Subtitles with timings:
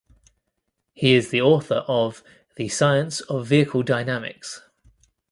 [0.93, 2.23] He is the author of
[2.55, 4.63] "The Science of Vehicle Dynamics".